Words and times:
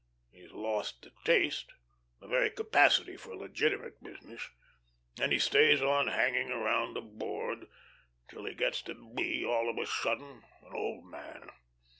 He's 0.31 0.49
lost 0.51 1.03
the 1.03 1.11
taste, 1.23 1.73
the 2.21 2.27
very 2.27 2.49
capacity 2.49 3.17
for 3.17 3.35
legitimate 3.35 4.01
business, 4.03 4.49
and 5.21 5.31
he 5.31 5.37
stays 5.37 5.79
on 5.79 6.07
hanging 6.07 6.49
round 6.49 6.95
the 6.95 7.01
Board 7.01 7.67
till 8.27 8.45
he 8.45 8.55
gets 8.55 8.81
to 8.81 8.95
be 8.95 9.45
all 9.45 9.69
of 9.69 9.77
a 9.77 9.85
sudden 9.85 10.43
an 10.63 10.73
old 10.73 11.05
man. 11.05 11.51